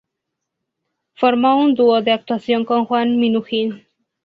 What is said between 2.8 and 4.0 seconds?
Juan Minujín.